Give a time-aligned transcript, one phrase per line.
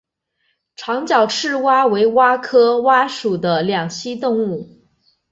[0.75, 4.81] 长脚赤蛙为蛙科蛙属的两栖动物。